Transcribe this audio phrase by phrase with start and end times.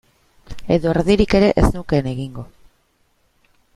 [0.77, 2.47] Edo erdirik ere ez nukeen egingo.